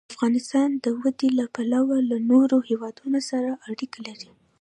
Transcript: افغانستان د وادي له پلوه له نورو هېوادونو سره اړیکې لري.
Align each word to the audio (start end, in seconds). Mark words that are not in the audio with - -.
افغانستان 0.13 0.69
د 0.83 0.85
وادي 0.99 1.29
له 1.39 1.45
پلوه 1.55 1.97
له 2.09 2.17
نورو 2.31 2.57
هېوادونو 2.69 3.19
سره 3.29 3.49
اړیکې 3.69 3.99
لري. 4.07 4.29